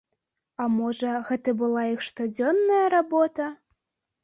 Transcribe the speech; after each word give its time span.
А 0.63 0.65
можа, 0.77 1.11
гэта 1.27 1.53
была 1.61 1.85
іх 1.93 2.01
штодзённая 2.09 2.83
работа? 2.97 3.51